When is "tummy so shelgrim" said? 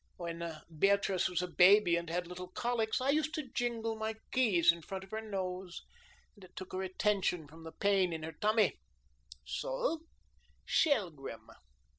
8.33-11.49